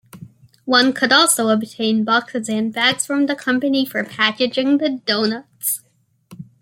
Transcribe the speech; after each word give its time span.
One 0.65 0.93
could 0.93 1.11
also 1.11 1.49
obtain 1.49 2.03
boxes 2.03 2.49
and 2.49 2.73
bags 2.73 3.05
from 3.05 3.27
the 3.27 3.35
company 3.35 3.85
for 3.85 4.03
packaging 4.03 4.79
the 4.79 4.89
doughnuts. 5.05 5.83